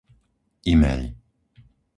[0.71, 1.01] Imeľ